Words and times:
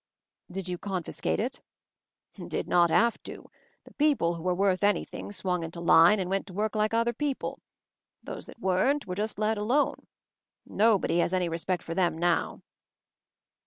'Did 0.51 0.67
you 0.67 0.79
confiscate 0.79 1.39
it?" 1.39 1.61
'Did 2.47 2.67
not 2.67 2.89
have 2.89 3.21
to. 3.21 3.51
The 3.83 3.93
people 3.93 4.33
who 4.33 4.41
were 4.41 4.55
worth 4.55 4.83
anything, 4.83 5.31
swung 5.31 5.61
into 5.63 5.79
line 5.79 6.19
and 6.19 6.27
went 6.27 6.47
to 6.47 6.53
work 6.55 6.73
like 6.73 6.91
other 6.91 7.13
people. 7.13 7.59
Those 8.23 8.47
that 8.47 8.57
weren't 8.59 9.05
were 9.05 9.13
just 9.13 9.37
let 9.37 9.59
alone. 9.59 10.07
Nobody 10.65 11.19
has 11.19 11.35
any 11.35 11.49
respect 11.49 11.83
for 11.83 11.93
them 11.93 12.17
now." 12.17 12.63